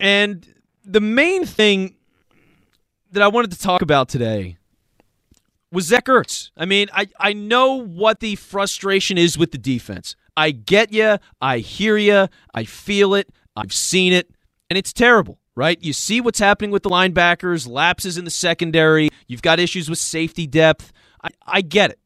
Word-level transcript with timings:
And 0.00 0.46
the 0.84 1.00
main 1.00 1.44
thing 1.44 1.94
that 3.12 3.22
I 3.22 3.28
wanted 3.28 3.52
to 3.52 3.58
talk 3.58 3.82
about 3.82 4.08
today 4.08 4.56
was 5.70 5.86
Zach 5.86 6.06
Ertz. 6.06 6.50
I 6.56 6.64
mean, 6.64 6.88
I, 6.92 7.06
I 7.18 7.32
know 7.32 7.74
what 7.74 8.20
the 8.20 8.36
frustration 8.36 9.18
is 9.18 9.38
with 9.38 9.52
the 9.52 9.58
defense. 9.58 10.16
I 10.36 10.52
get 10.52 10.92
you. 10.92 11.18
I 11.40 11.58
hear 11.58 11.96
you. 11.96 12.28
I 12.54 12.64
feel 12.64 13.14
it. 13.14 13.28
I've 13.54 13.72
seen 13.72 14.12
it. 14.12 14.30
And 14.70 14.78
it's 14.78 14.92
terrible, 14.92 15.38
right? 15.54 15.78
You 15.82 15.92
see 15.92 16.20
what's 16.20 16.38
happening 16.38 16.70
with 16.70 16.82
the 16.82 16.90
linebackers, 16.90 17.68
lapses 17.68 18.16
in 18.16 18.24
the 18.24 18.30
secondary. 18.30 19.10
You've 19.26 19.42
got 19.42 19.60
issues 19.60 19.90
with 19.90 19.98
safety 19.98 20.46
depth. 20.46 20.92
I, 21.22 21.28
I 21.46 21.60
get 21.60 21.90
it. 21.90 21.98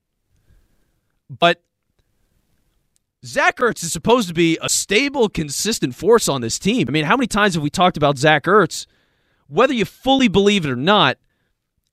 But 1.30 1.62
Zach 3.24 3.56
Ertz 3.56 3.82
is 3.82 3.92
supposed 3.92 4.28
to 4.28 4.34
be 4.34 4.58
a 4.60 4.68
stable, 4.68 5.28
consistent 5.28 5.94
force 5.94 6.28
on 6.28 6.42
this 6.42 6.58
team. 6.58 6.88
I 6.88 6.90
mean, 6.90 7.04
how 7.04 7.16
many 7.16 7.26
times 7.26 7.54
have 7.54 7.62
we 7.62 7.70
talked 7.70 7.96
about 7.96 8.18
Zach 8.18 8.44
Ertz, 8.44 8.86
whether 9.46 9.72
you 9.72 9.86
fully 9.86 10.28
believe 10.28 10.66
it 10.66 10.70
or 10.70 10.76
not, 10.76 11.16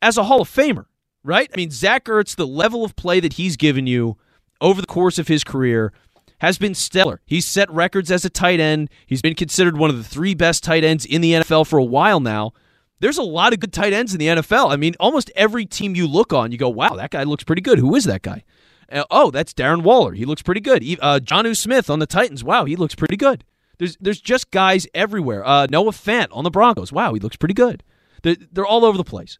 as 0.02 0.17
a 0.17 0.23
Hall 0.23 0.41
of 0.41 0.50
Famer, 0.50 0.86
right? 1.23 1.50
I 1.53 1.56
mean, 1.56 1.72
Zach 1.72 2.06
Ertz, 2.06 2.36
the 2.36 2.47
level 2.47 2.83
of 2.83 2.95
play 2.97 3.22
that 3.22 3.33
he's 3.33 3.56
given 3.56 3.88
you 3.88 4.17
over 4.59 4.81
the 4.81 4.88
course 4.88 5.17
of 5.17 5.30
his 5.30 5.44
career 5.44 5.94
has 6.39 6.58
been 6.58 6.75
stellar. 6.75 7.22
He's 7.25 7.45
set 7.45 7.72
records 7.72 8.11
as 8.11 8.25
a 8.25 8.30
tight 8.30 8.59
end. 8.59 8.89
He's 9.06 9.22
been 9.22 9.36
considered 9.36 9.78
one 9.78 9.89
of 9.89 9.97
the 9.97 10.03
three 10.03 10.34
best 10.34 10.63
tight 10.63 10.84
ends 10.84 11.06
in 11.06 11.22
the 11.22 11.34
NFL 11.34 11.67
for 11.67 11.80
a 11.80 11.84
while 11.84 12.19
now. 12.19 12.52
There's 13.00 13.17
a 13.17 13.23
lot 13.23 13.53
of 13.53 13.59
good 13.59 13.72
tight 13.72 13.94
ends 13.94 14.13
in 14.13 14.19
the 14.19 14.28
NFL. 14.28 14.72
I 14.72 14.75
mean, 14.75 14.95
almost 15.00 15.31
every 15.36 15.66
team 15.66 15.95
you 15.95 16.08
look 16.08 16.34
on, 16.34 16.52
you 16.52 16.58
go, 16.58 16.69
wow, 16.69 16.95
that 16.95 17.11
guy 17.11 17.23
looks 17.23 17.44
pretty 17.44 17.61
good. 17.61 17.80
Who 17.80 17.95
is 17.95 18.03
that 18.03 18.22
guy? 18.22 18.44
Uh, 18.92 19.06
oh, 19.09 19.31
that's 19.31 19.53
Darren 19.53 19.84
Waller. 19.84 20.14
He 20.14 20.25
looks 20.25 20.42
pretty 20.42 20.61
good. 20.61 20.84
Uh, 21.02 21.20
Jonnu 21.23 21.56
Smith 21.56 21.89
on 21.89 22.00
the 22.00 22.06
Titans. 22.06 22.44
Wow, 22.44 22.66
he 22.66 22.75
looks 22.75 22.95
pretty 22.95 23.17
good. 23.17 23.44
There's 23.78 23.97
there's 24.00 24.22
just 24.22 24.52
guys 24.52 24.88
everywhere. 24.94 25.45
Uh, 25.45 25.67
Noah 25.70 25.92
Fant 25.92 26.28
on 26.31 26.44
the 26.44 26.52
Broncos. 26.52 26.92
Wow, 26.92 27.14
he 27.14 27.19
looks 27.19 27.36
pretty 27.38 27.53
good. 27.53 27.84
They're, 28.22 28.36
they're 28.52 28.66
all 28.66 28.86
over 28.86 28.97
the 28.97 29.03
place. 29.03 29.39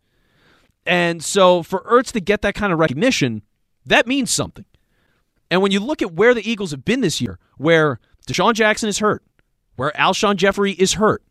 And 0.86 1.24
so 1.24 1.62
for 1.62 1.82
Ertz 1.82 2.12
to 2.14 2.20
get 2.20 2.42
that 2.42 2.56
kind 2.56 2.74
of 2.74 2.80
recognition, 2.80 3.44
that 3.86 4.08
means 4.08 4.32
something. 4.32 4.66
And 5.52 5.62
when 5.62 5.72
you 5.72 5.80
look 5.80 6.02
at 6.02 6.14
where 6.14 6.34
the 6.34 6.50
Eagles 6.50 6.72
have 6.72 6.86
been 6.86 7.02
this 7.02 7.22
year, 7.22 7.38
where 7.58 8.00
DeSean 8.28 8.54
Jackson 8.54 8.90
is 8.90 9.00
hurt, 9.00 9.24
where 9.76 9.92
Alshon 9.92 10.38
Jeffery 10.38 10.72
is 10.72 10.94
hurt, 10.94 11.24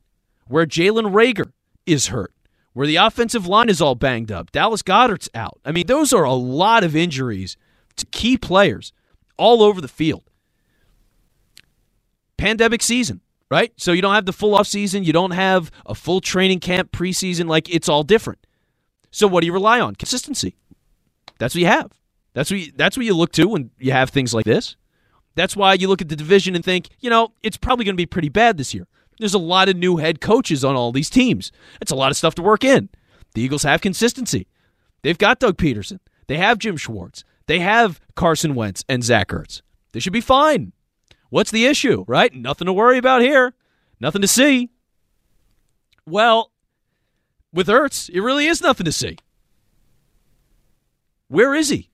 where 0.46 0.66
Jalen 0.66 1.12
Reagor 1.12 1.52
is 1.86 2.08
hurt, 2.08 2.32
where 2.74 2.86
the 2.86 2.96
offensive 2.96 3.46
line 3.46 3.68
is 3.68 3.80
all 3.80 3.94
banged 3.94 4.30
up, 4.30 4.52
Dallas 4.52 4.82
Goedert's 4.82 5.28
out. 5.34 5.58
I 5.64 5.72
mean, 5.72 5.86
those 5.86 6.12
are 6.12 6.24
a 6.24 6.34
lot 6.34 6.84
of 6.84 6.94
injuries 6.94 7.56
to 7.96 8.06
key 8.06 8.36
players 8.36 8.92
all 9.36 9.62
over 9.62 9.80
the 9.80 9.88
field. 9.88 10.24
Pandemic 12.36 12.82
season, 12.82 13.20
right? 13.50 13.72
So 13.76 13.92
you 13.92 14.02
don't 14.02 14.14
have 14.14 14.26
the 14.26 14.32
full 14.32 14.54
off 14.54 14.66
season, 14.66 15.04
you 15.04 15.12
don't 15.12 15.32
have 15.32 15.70
a 15.86 15.94
full 15.94 16.20
training 16.20 16.60
camp 16.60 16.92
preseason, 16.92 17.48
like 17.48 17.72
it's 17.72 17.88
all 17.88 18.02
different. 18.02 18.46
So 19.10 19.26
what 19.26 19.40
do 19.40 19.46
you 19.46 19.52
rely 19.52 19.80
on? 19.80 19.96
Consistency. 19.96 20.56
That's 21.38 21.54
what 21.54 21.60
you 21.60 21.66
have. 21.66 21.92
That's 22.32 22.50
what 22.50 22.60
you, 22.60 22.72
that's 22.76 22.96
what 22.96 23.06
you 23.06 23.14
look 23.14 23.32
to 23.32 23.48
when 23.48 23.70
you 23.78 23.92
have 23.92 24.10
things 24.10 24.32
like 24.32 24.44
this. 24.44 24.76
That's 25.34 25.56
why 25.56 25.74
you 25.74 25.88
look 25.88 26.02
at 26.02 26.08
the 26.08 26.16
division 26.16 26.54
and 26.54 26.64
think, 26.64 26.88
you 27.00 27.10
know, 27.10 27.32
it's 27.42 27.56
probably 27.56 27.84
going 27.84 27.94
to 27.94 28.00
be 28.00 28.06
pretty 28.06 28.28
bad 28.28 28.56
this 28.56 28.74
year. 28.74 28.86
There's 29.18 29.34
a 29.34 29.38
lot 29.38 29.68
of 29.68 29.76
new 29.76 29.98
head 29.98 30.20
coaches 30.20 30.64
on 30.64 30.76
all 30.76 30.92
these 30.92 31.10
teams. 31.10 31.52
It's 31.80 31.92
a 31.92 31.96
lot 31.96 32.10
of 32.10 32.16
stuff 32.16 32.34
to 32.36 32.42
work 32.42 32.64
in. 32.64 32.88
The 33.34 33.42
Eagles 33.42 33.62
have 33.64 33.80
consistency. 33.80 34.46
They've 35.02 35.18
got 35.18 35.38
Doug 35.38 35.56
Pederson. 35.56 36.00
They 36.26 36.36
have 36.36 36.58
Jim 36.58 36.76
Schwartz. 36.76 37.24
They 37.50 37.58
have 37.58 38.00
Carson 38.14 38.54
Wentz 38.54 38.84
and 38.88 39.02
Zach 39.02 39.30
Ertz. 39.30 39.62
They 39.90 39.98
should 39.98 40.12
be 40.12 40.20
fine. 40.20 40.72
What's 41.30 41.50
the 41.50 41.66
issue, 41.66 42.04
right? 42.06 42.32
Nothing 42.32 42.66
to 42.66 42.72
worry 42.72 42.96
about 42.96 43.22
here. 43.22 43.54
Nothing 43.98 44.22
to 44.22 44.28
see. 44.28 44.70
Well, 46.06 46.52
with 47.52 47.66
Ertz, 47.66 48.08
it 48.08 48.20
really 48.20 48.46
is 48.46 48.62
nothing 48.62 48.84
to 48.84 48.92
see. 48.92 49.18
Where 51.26 51.52
is 51.52 51.70
he? 51.70 51.90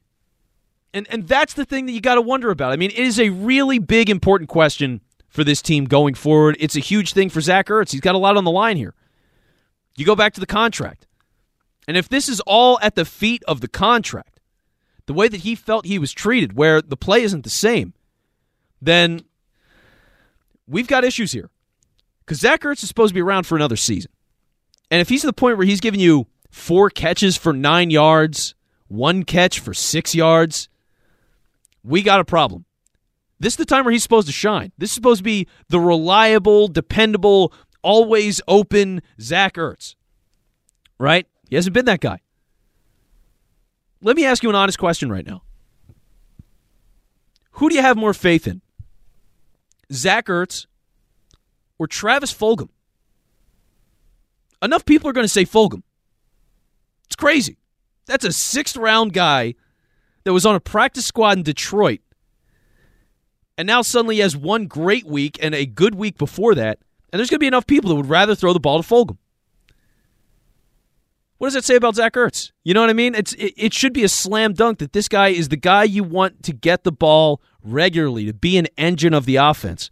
And 0.93 1.07
and 1.09 1.27
that's 1.27 1.55
the 1.55 1.65
thing 1.65 1.87
that 1.87 1.93
you 1.93 2.03
got 2.03 2.17
to 2.17 2.21
wonder 2.21 2.51
about. 2.51 2.75
I 2.75 2.77
mean, 2.77 2.91
it 2.91 2.99
is 2.99 3.19
a 3.19 3.31
really 3.31 3.79
big, 3.79 4.11
important 4.11 4.51
question 4.51 5.01
for 5.31 5.43
this 5.43 5.63
team 5.63 5.87
going 5.87 6.13
forward. 6.13 6.59
It's 6.61 6.77
a 6.77 6.81
huge 6.81 7.15
thing 7.15 7.31
for 7.31 7.41
Zach 7.41 7.69
Ertz. 7.69 7.93
He's 7.93 8.03
got 8.03 8.15
a 8.15 8.19
lot 8.19 8.37
on 8.37 8.45
the 8.45 8.51
line 8.51 8.77
here. 8.77 8.93
You 9.97 10.05
go 10.05 10.17
back 10.17 10.35
to 10.35 10.41
the 10.41 10.47
contract. 10.47 11.07
And 11.89 11.97
if 11.97 12.11
this 12.11 12.29
is 12.29 12.41
all 12.41 12.79
at 12.83 12.95
the 12.95 13.07
feet 13.07 13.43
of 13.49 13.63
the 13.63 13.69
contract, 13.69 14.36
the 15.07 15.13
way 15.13 15.29
that 15.29 15.43
he 15.43 15.55
felt 15.55 15.87
he 15.87 15.99
was 15.99 16.13
treated, 16.13 16.57
where 16.57 16.83
the 16.83 16.97
play 16.97 17.23
isn't 17.23 17.45
the 17.45 17.51
same, 17.51 17.95
then 18.83 19.23
we've 20.67 20.89
got 20.89 21.05
issues 21.05 21.33
here. 21.33 21.51
Because 22.25 22.41
Zach 22.41 22.63
Ertz 22.63 22.83
is 22.83 22.89
supposed 22.89 23.11
to 23.11 23.15
be 23.15 23.23
around 23.23 23.45
for 23.47 23.55
another 23.55 23.77
season. 23.77 24.11
And 24.91 25.01
if 25.01 25.09
he's 25.09 25.21
to 25.21 25.29
the 25.29 25.33
point 25.33 25.59
where 25.59 25.67
he's 25.67 25.81
giving 25.81 26.01
you 26.01 26.27
four 26.51 26.91
catches 26.91 27.37
for 27.37 27.53
nine 27.53 27.91
yards, 27.91 28.55
one 28.89 29.25
catch 29.25 29.61
for 29.61 29.75
six 29.75 30.15
yards, 30.15 30.69
we 31.85 32.03
got 32.03 32.21
a 32.21 32.25
problem. 32.25 32.65
This 33.39 33.53
is 33.53 33.59
the 33.59 33.65
time 33.65 33.85
where 33.85 33.93
he's 33.93 34.03
supposed 34.03 34.27
to 34.27 34.33
shine. 34.33 34.73
This 34.79 34.91
is 34.91 34.95
supposed 34.95 35.19
to 35.19 35.25
be 35.25 35.47
the 35.69 35.79
reliable, 35.79 36.69
dependable, 36.69 37.53
always 37.83 38.41
open 38.49 39.03
Zach 39.21 39.55
Ertz. 39.55 39.95
Right? 40.99 41.27
He 41.49 41.57
hasn't 41.57 41.75
been 41.75 41.85
that 41.85 42.01
guy. 42.01 42.21
Let 44.03 44.17
me 44.17 44.25
ask 44.25 44.43
you 44.43 44.51
an 44.51 44.55
honest 44.55 44.79
question 44.79 45.11
right 45.11 45.27
now. 45.27 45.43
Who 47.53 47.69
do 47.69 47.75
you 47.75 47.83
have 47.83 47.97
more 47.97 48.15
faith 48.15 48.47
in? 48.47 48.61
Zach 49.93 50.27
Ertz 50.27 50.67
or 51.79 51.87
Travis 51.87 52.33
Fulgham? 52.33 52.69
Enough 54.63 54.85
people 54.85 55.09
are 55.09 55.13
going 55.13 55.25
to 55.25 55.33
say 55.33 55.45
Fulgham. 55.45 55.83
It's 57.07 57.17
crazy. 57.17 57.59
That's 58.07 58.25
a 58.25 58.33
sixth 58.33 58.77
round 58.77 59.13
guy 59.13 59.55
that 60.25 60.33
was 60.33 60.45
on 60.45 60.55
a 60.55 60.61
practice 60.61 61.07
squad 61.07 61.39
in 61.39 61.43
Detroit. 61.45 62.01
And 63.57 63.67
now 63.67 63.83
suddenly 63.83 64.17
he 64.17 64.21
has 64.21 64.37
one 64.37 64.67
great 64.67 65.07
week 65.07 65.39
and 65.41 65.55
a 65.55 65.65
good 65.65 65.95
week 65.95 66.19
before 66.19 66.55
that. 66.57 66.79
And 67.13 67.19
there's 67.19 67.31
going 67.31 67.39
to 67.39 67.45
be 67.45 67.47
enough 67.47 67.67
people 67.67 67.89
that 67.89 67.97
would 67.97 68.09
rather 68.09 68.35
throw 68.35 68.53
the 68.53 68.61
ball 68.61 68.83
to 68.83 68.87
Fulgham. 68.87 69.17
What 71.39 71.49
does 71.49 71.55
that 71.55 71.65
say 71.65 71.77
about 71.77 71.97
Zach 71.97 72.15
Ertz? 72.15 72.53
You 72.65 72.73
know 72.73 72.81
what 72.81 72.91
I 72.91 72.95
mean? 72.95 73.15
It's 73.15 73.35
it, 73.35 73.53
it, 73.57 73.75
should 73.75 73.93
be 73.93 74.05
a 74.05 74.09
slam 74.09 74.55
dunk 74.55 74.79
that 74.79 74.93
this 74.93 75.09
guy 75.09 75.29
is 75.29 75.49
the 75.49 75.57
guy 75.57 75.85
you 75.85 76.03
want 76.03 76.43
to 76.45 76.53
get 76.53 76.85
the 76.85 76.93
ball 76.93 77.43
regularly, 77.63 78.25
to 78.27 78.33
be 78.33 78.57
an 78.57 78.69
engine 78.79 79.13
of 79.13 79.27
the 79.27 79.37
offense, 79.37 79.91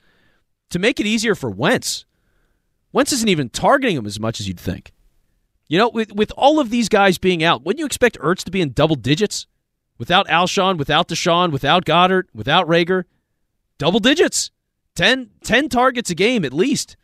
to 0.70 0.78
make 0.78 1.00
it 1.00 1.06
easier 1.06 1.34
for 1.34 1.50
Wentz. 1.50 2.06
Wentz 2.92 3.12
isn't 3.12 3.28
even 3.28 3.50
targeting 3.50 3.96
him 3.96 4.06
as 4.06 4.18
much 4.18 4.40
as 4.40 4.48
you'd 4.48 4.60
think. 4.60 4.92
You 5.68 5.78
know, 5.78 5.88
with 5.88 6.12
with 6.12 6.32
all 6.36 6.60
of 6.60 6.70
these 6.70 6.88
guys 6.88 7.18
being 7.18 7.44
out, 7.44 7.64
wouldn't 7.64 7.80
you 7.80 7.86
expect 7.86 8.18
Ertz 8.20 8.44
to 8.44 8.50
be 8.50 8.60
in 8.60 8.72
double 8.72 8.96
digits? 8.96 9.46
Without 9.98 10.26
Alshon, 10.28 10.76
without 10.76 11.08
DeSean, 11.08 11.52
without 11.52 11.84
Goedert, 11.84 12.24
without 12.34 12.66
Reagor, 12.66 13.04
double 13.78 14.00
digits. 14.00 14.50
10, 14.96 15.30
10 15.42 15.68
targets 15.68 16.10
a 16.10 16.14
game 16.14 16.44
at 16.44 16.52
least. 16.52 16.96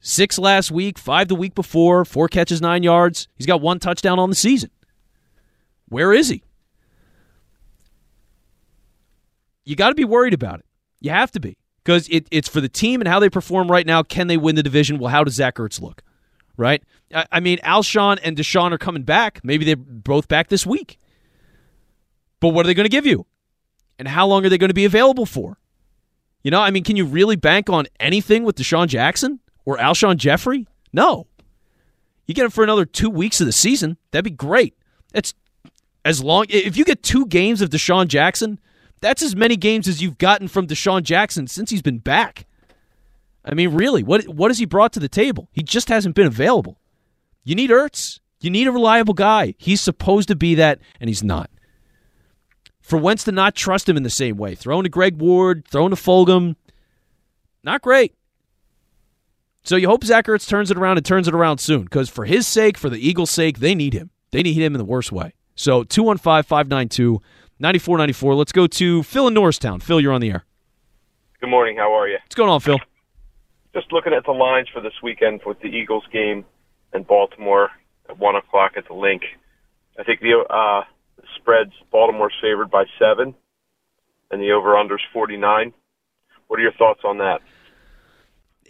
Six 0.00 0.38
last 0.38 0.70
week, 0.70 0.98
five 0.98 1.28
the 1.28 1.34
week 1.34 1.54
before, 1.54 2.04
four 2.04 2.28
catches, 2.28 2.60
nine 2.60 2.82
yards. 2.82 3.28
He's 3.36 3.46
got 3.46 3.60
one 3.60 3.78
touchdown 3.78 4.18
on 4.18 4.30
the 4.30 4.36
season. 4.36 4.70
Where 5.88 6.12
is 6.12 6.28
he? 6.28 6.42
You 9.64 9.76
got 9.76 9.88
to 9.90 9.94
be 9.94 10.04
worried 10.04 10.34
about 10.34 10.60
it. 10.60 10.66
You 11.00 11.10
have 11.10 11.30
to 11.32 11.40
be 11.40 11.58
because 11.84 12.08
it, 12.08 12.26
it's 12.30 12.48
for 12.48 12.60
the 12.60 12.68
team 12.68 13.00
and 13.00 13.08
how 13.08 13.18
they 13.18 13.28
perform 13.28 13.70
right 13.70 13.86
now. 13.86 14.02
Can 14.02 14.26
they 14.26 14.36
win 14.36 14.54
the 14.54 14.62
division? 14.62 14.98
Well, 14.98 15.10
how 15.10 15.24
does 15.24 15.34
Zach 15.34 15.56
Ertz 15.56 15.80
look? 15.80 16.02
Right? 16.56 16.82
I, 17.14 17.26
I 17.32 17.40
mean, 17.40 17.58
Alshon 17.58 18.18
and 18.22 18.36
DeSean 18.36 18.72
are 18.72 18.78
coming 18.78 19.02
back. 19.02 19.40
Maybe 19.42 19.64
they're 19.64 19.76
both 19.76 20.28
back 20.28 20.48
this 20.48 20.64
week. 20.64 20.98
But 22.40 22.50
what 22.50 22.64
are 22.64 22.68
they 22.68 22.74
going 22.74 22.84
to 22.84 22.90
give 22.90 23.06
you? 23.06 23.26
And 23.98 24.06
how 24.06 24.26
long 24.26 24.46
are 24.46 24.48
they 24.48 24.58
going 24.58 24.70
to 24.70 24.74
be 24.74 24.84
available 24.84 25.26
for? 25.26 25.58
You 26.42 26.50
know, 26.50 26.60
I 26.60 26.70
mean, 26.70 26.84
can 26.84 26.96
you 26.96 27.04
really 27.04 27.36
bank 27.36 27.68
on 27.68 27.86
anything 27.98 28.44
with 28.44 28.56
DeSean 28.56 28.86
Jackson? 28.86 29.40
Or 29.68 29.76
Alshon 29.76 30.16
Jeffery? 30.16 30.66
No. 30.94 31.26
You 32.26 32.32
get 32.32 32.46
him 32.46 32.50
for 32.50 32.64
another 32.64 32.86
two 32.86 33.10
weeks 33.10 33.38
of 33.42 33.46
the 33.46 33.52
season. 33.52 33.98
That'd 34.10 34.24
be 34.24 34.30
great. 34.30 34.74
It's 35.12 35.34
as 36.06 36.24
long 36.24 36.46
if 36.48 36.78
you 36.78 36.86
get 36.86 37.02
two 37.02 37.26
games 37.26 37.60
of 37.60 37.68
DeSean 37.68 38.08
Jackson, 38.08 38.60
that's 39.02 39.20
as 39.20 39.36
many 39.36 39.56
games 39.56 39.86
as 39.86 40.00
you've 40.00 40.16
gotten 40.16 40.48
from 40.48 40.68
DeSean 40.68 41.02
Jackson 41.02 41.46
since 41.46 41.68
he's 41.68 41.82
been 41.82 41.98
back. 41.98 42.46
I 43.44 43.52
mean, 43.52 43.74
really, 43.74 44.02
what 44.02 44.26
what 44.26 44.50
has 44.50 44.56
he 44.56 44.64
brought 44.64 44.94
to 44.94 45.00
the 45.00 45.06
table? 45.08 45.50
He 45.52 45.62
just 45.62 45.90
hasn't 45.90 46.14
been 46.14 46.26
available. 46.26 46.80
You 47.44 47.54
need 47.54 47.68
Ertz. 47.68 48.20
You 48.40 48.48
need 48.48 48.68
a 48.68 48.72
reliable 48.72 49.12
guy. 49.12 49.52
He's 49.58 49.82
supposed 49.82 50.28
to 50.28 50.36
be 50.36 50.54
that, 50.54 50.78
and 50.98 51.10
he's 51.10 51.22
not. 51.22 51.50
For 52.80 52.96
Wentz 52.96 53.24
to 53.24 53.32
not 53.32 53.54
trust 53.54 53.86
him 53.86 53.98
in 53.98 54.02
the 54.02 54.08
same 54.08 54.38
way, 54.38 54.54
throwing 54.54 54.84
to 54.84 54.88
Greg 54.88 55.20
Ward, 55.20 55.68
throwing 55.70 55.90
to 55.90 55.96
Fulgham, 55.96 56.56
not 57.62 57.82
great. 57.82 58.14
So 59.68 59.76
you 59.76 59.86
hope 59.86 60.02
Zach 60.02 60.24
Ertz 60.24 60.48
turns 60.48 60.70
it 60.70 60.78
around 60.78 60.96
and 60.96 61.04
turns 61.04 61.28
it 61.28 61.34
around 61.34 61.58
soon, 61.58 61.82
because 61.82 62.08
for 62.08 62.24
his 62.24 62.48
sake, 62.48 62.78
for 62.78 62.88
the 62.88 62.96
Eagles' 62.96 63.30
sake, 63.30 63.58
they 63.58 63.74
need 63.74 63.92
him. 63.92 64.08
They 64.30 64.42
need 64.42 64.56
him 64.56 64.74
in 64.74 64.78
the 64.78 64.84
worst 64.86 65.12
way. 65.12 65.34
So 65.56 65.84
215 65.84 66.44
592 66.44 67.20
9494. 67.58 68.34
Let's 68.34 68.50
go 68.50 68.66
to 68.66 69.02
Phil 69.02 69.28
in 69.28 69.34
Norristown. 69.34 69.80
Phil, 69.80 70.00
you're 70.00 70.14
on 70.14 70.22
the 70.22 70.30
air. 70.30 70.46
Good 71.42 71.50
morning. 71.50 71.76
How 71.76 71.92
are 71.92 72.08
you? 72.08 72.16
What's 72.16 72.34
going 72.34 72.48
on, 72.48 72.60
Phil? 72.60 72.78
Just 73.74 73.92
looking 73.92 74.14
at 74.14 74.24
the 74.24 74.32
lines 74.32 74.68
for 74.72 74.80
this 74.80 74.94
weekend 75.02 75.42
with 75.44 75.60
the 75.60 75.68
Eagles 75.68 76.04
game 76.10 76.46
and 76.94 77.06
Baltimore 77.06 77.68
at 78.08 78.18
1 78.18 78.36
o'clock 78.36 78.72
at 78.78 78.88
the 78.88 78.94
Linc. 78.94 79.20
I 79.98 80.02
think 80.02 80.20
the 80.20 80.46
uh, 80.48 80.84
spread's 81.36 81.74
Baltimore's 81.92 82.32
favored 82.40 82.70
by 82.70 82.84
seven, 82.98 83.34
and 84.30 84.40
the 84.40 84.52
over-under's 84.52 85.02
49. 85.12 85.74
What 86.46 86.58
are 86.58 86.62
your 86.62 86.72
thoughts 86.72 87.00
on 87.04 87.18
that? 87.18 87.42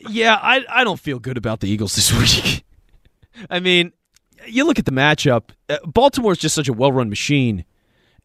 Yeah, 0.09 0.39
I, 0.41 0.65
I 0.69 0.85
don't 0.85 1.00
feel 1.00 1.19
good 1.19 1.37
about 1.37 1.61
the 1.61 1.69
Eagles 1.69 1.95
this 1.97 2.12
week. 2.45 2.65
I 3.50 3.61
mean, 3.61 3.93
you 4.47 4.65
look 4.65 4.79
at 4.79 4.85
the 4.85 4.93
matchup. 4.93 5.50
Uh, 5.69 5.79
Baltimore 5.85 6.33
is 6.33 6.39
just 6.39 6.55
such 6.55 6.69
a 6.69 6.73
well-run 6.73 7.09
machine, 7.09 7.65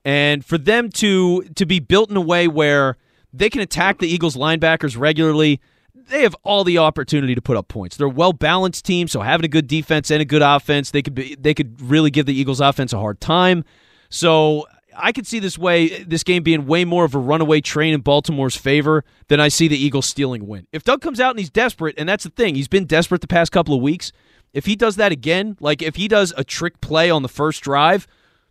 and 0.06 0.44
for 0.44 0.58
them 0.58 0.90
to 0.90 1.44
to 1.56 1.66
be 1.66 1.80
built 1.80 2.10
in 2.10 2.18
a 2.18 2.22
way 2.22 2.48
where 2.48 2.98
they 3.32 3.50
can 3.50 3.62
attack 3.62 4.00
the 4.00 4.08
Eagles 4.08 4.36
linebackers 4.36 4.98
regularly, 4.98 5.60
they 5.94 6.24
have 6.24 6.36
all 6.44 6.64
the 6.64 6.78
opportunity 6.78 7.36
to 7.36 7.42
put 7.42 7.58
up 7.58 7.68
points. 7.68 7.98
They're 7.98 8.08
a 8.08 8.10
well 8.10 8.34
balanced 8.34 8.86
team, 8.86 9.08
so 9.08 9.22
having 9.22 9.46
a 9.46 9.50
good 9.50 9.68
defense 9.68 10.12
and 10.12 10.22
a 10.22 10.26
good 10.26 10.42
offense, 10.42 10.92
they 10.92 11.02
could 11.02 11.16
be 11.16 11.36
they 11.36 11.54
could 11.54 11.82
really 11.82 12.12
give 12.12 12.26
the 12.26 12.34
Eagles 12.34 12.60
offense 12.60 12.94
a 12.94 13.00
hard 13.00 13.20
time. 13.20 13.64
So 14.10 14.68
I 14.96 15.12
could 15.12 15.28
see 15.28 15.40
this 15.40 15.58
way 15.58 16.04
this 16.04 16.24
game 16.24 16.44
being 16.44 16.66
way 16.66 16.86
more 16.86 17.06
of 17.06 17.16
a 17.16 17.20
runaway 17.20 17.62
train 17.62 17.94
in 17.94 18.02
Baltimore's 18.02 18.56
favor 18.56 19.04
than 19.28 19.40
I 19.40 19.48
see 19.48 19.68
the 19.68 19.78
Eagles 19.78 20.06
stealing 20.06 20.48
win. 20.48 20.68
If 20.72 20.84
Doug 20.84 21.02
comes 21.02 21.20
out 21.20 21.32
and 21.32 21.40
he's 21.40 21.50
desperate, 21.50 21.96
and 21.98 22.08
that's 22.08 22.24
the 22.24 22.30
thing, 22.30 22.56
he's 22.56 22.68
been 22.68 22.86
desperate 22.86 23.22
the 23.22 23.28
past 23.28 23.52
couple 23.52 23.76
of 23.76 23.82
weeks. 23.82 24.12
If 24.54 24.66
he 24.66 24.76
does 24.76 24.96
that 24.98 25.12
again, 25.12 25.58
like 25.60 25.82
if 25.82 25.96
he 25.96 26.08
does 26.08 26.34
a 26.38 26.44
trick 26.44 26.80
play 26.82 27.10
on 27.10 27.24
the 27.24 27.30
first 27.30 27.64
drive, 27.64 28.08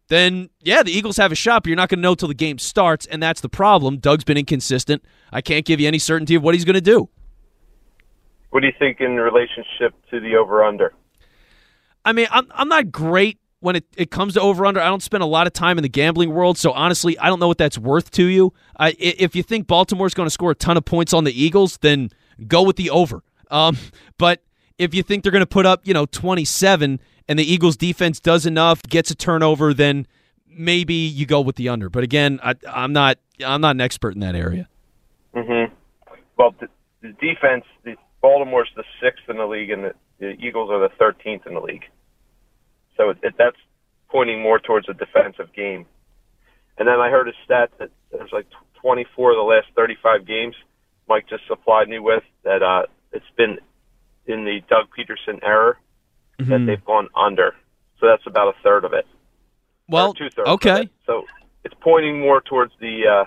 then 0.08 0.50
yeah, 0.60 0.82
the 0.82 0.92
Eagles 0.92 1.16
have 1.16 1.32
a 1.32 1.36
shot, 1.36 1.62
but 1.62 1.68
you're 1.68 1.76
not 1.76 1.88
going 1.88 1.98
to 1.98 2.02
know 2.02 2.14
till 2.14 2.28
the 2.28 2.34
game 2.34 2.58
starts, 2.58 3.06
and 3.06 3.22
that's 3.22 3.40
the 3.40 3.48
problem. 3.48 3.98
Doug's 3.98 4.24
been 4.24 4.36
inconsistent. 4.36 5.04
I 5.32 5.40
can't 5.40 5.64
give 5.64 5.80
you 5.80 5.88
any 5.88 5.98
certainty 5.98 6.34
of 6.34 6.42
what 6.42 6.54
he's 6.54 6.64
going 6.64 6.74
to 6.74 6.80
do. 6.80 7.08
What 8.50 8.60
do 8.60 8.66
you 8.66 8.74
think 8.78 9.00
in 9.00 9.16
relationship 9.16 9.94
to 10.10 10.20
the 10.20 10.36
over 10.36 10.62
under? 10.62 10.92
I 12.04 12.12
mean, 12.12 12.26
I'm 12.30 12.46
I'm 12.52 12.68
not 12.68 12.90
great 12.90 13.38
when 13.62 13.76
it, 13.76 13.84
it 13.96 14.10
comes 14.10 14.34
to 14.34 14.40
over 14.40 14.66
under. 14.66 14.80
I 14.80 14.86
don't 14.86 15.02
spend 15.02 15.22
a 15.22 15.26
lot 15.26 15.46
of 15.46 15.52
time 15.52 15.78
in 15.78 15.82
the 15.82 15.88
gambling 15.88 16.34
world, 16.34 16.58
so 16.58 16.72
honestly, 16.72 17.16
I 17.18 17.28
don't 17.28 17.38
know 17.38 17.46
what 17.46 17.58
that's 17.58 17.78
worth 17.78 18.10
to 18.12 18.24
you. 18.24 18.52
I, 18.78 18.96
if 18.98 19.36
you 19.36 19.42
think 19.44 19.68
Baltimore's 19.68 20.14
going 20.14 20.26
to 20.26 20.30
score 20.30 20.50
a 20.50 20.54
ton 20.54 20.76
of 20.76 20.84
points 20.84 21.12
on 21.12 21.24
the 21.24 21.32
Eagles, 21.32 21.78
then 21.78 22.10
go 22.48 22.62
with 22.62 22.76
the 22.76 22.90
over. 22.90 23.22
Um, 23.50 23.78
but 24.18 24.42
if 24.78 24.94
you 24.94 25.04
think 25.04 25.22
they're 25.22 25.32
going 25.32 25.40
to 25.40 25.46
put 25.46 25.64
up, 25.64 25.86
you 25.86 25.94
know, 25.94 26.06
27 26.06 27.00
and 27.28 27.38
the 27.38 27.50
Eagles 27.50 27.76
defense 27.76 28.18
does 28.18 28.46
enough, 28.46 28.82
gets 28.82 29.12
a 29.12 29.14
turnover, 29.14 29.72
then 29.72 30.08
maybe 30.48 30.94
you 30.94 31.24
go 31.24 31.40
with 31.40 31.54
the 31.54 31.68
under. 31.68 31.88
But 31.88 32.02
again, 32.02 32.40
I, 32.42 32.54
am 32.66 32.92
not 32.92 33.18
I'm 33.44 33.60
not 33.60 33.76
an 33.76 33.80
expert 33.80 34.14
in 34.14 34.20
that 34.20 34.34
area. 34.34 34.68
Mm-hmm. 35.34 35.72
Well, 36.36 36.54
the, 36.60 36.68
the 37.00 37.12
defense, 37.12 37.64
the 37.84 37.94
Baltimore's 38.20 38.70
the 38.74 38.84
sixth 39.00 39.28
in 39.28 39.36
the 39.36 39.46
league, 39.46 39.70
and 39.70 39.84
the, 39.84 39.94
the 40.18 40.30
Eagles 40.32 40.70
are 40.70 40.80
the 40.80 40.94
13th 40.96 41.46
in 41.46 41.54
the 41.54 41.60
league. 41.60 41.84
So 42.96 43.10
it, 43.10 43.18
it, 43.22 43.34
that's 43.38 43.56
pointing 44.08 44.42
more 44.42 44.58
towards 44.58 44.88
a 44.88 44.94
defensive 44.94 45.52
game. 45.54 45.86
And 46.78 46.88
then 46.88 47.00
I 47.00 47.10
heard 47.10 47.28
a 47.28 47.32
stat 47.44 47.70
that 47.78 47.90
there's 48.10 48.32
like 48.32 48.46
24 48.80 49.32
of 49.32 49.36
the 49.36 49.42
last 49.42 49.66
35 49.76 50.26
games 50.26 50.54
Mike 51.08 51.28
just 51.28 51.46
supplied 51.46 51.88
me 51.88 51.98
with 51.98 52.22
that 52.44 52.62
uh, 52.62 52.82
it's 53.12 53.24
been 53.36 53.58
in 54.26 54.44
the 54.44 54.60
Doug 54.68 54.86
Pederson 54.96 55.40
era 55.42 55.76
mm-hmm. 56.38 56.50
that 56.50 56.66
they've 56.66 56.84
gone 56.84 57.08
under. 57.14 57.54
So 58.00 58.06
that's 58.06 58.26
about 58.26 58.54
a 58.54 58.62
third 58.62 58.84
of 58.84 58.92
it. 58.92 59.06
Well, 59.88 60.14
two 60.14 60.30
thirds. 60.30 60.48
Okay. 60.48 60.88
So 61.06 61.24
it's 61.64 61.74
pointing 61.80 62.20
more 62.20 62.40
towards 62.40 62.72
the, 62.80 63.02
uh, 63.06 63.24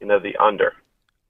you 0.00 0.06
know, 0.06 0.18
the 0.18 0.36
under. 0.36 0.72